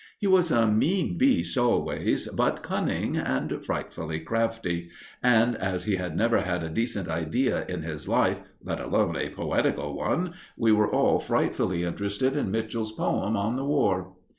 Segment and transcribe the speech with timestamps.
[0.17, 4.89] He was a mean beast always, but cunning and frightfully crafty;
[5.21, 9.29] and as he had never had a decent idea in his life, let alone a
[9.29, 14.13] poetical one, we were all frightfully interested in Mitchell's poem on the War.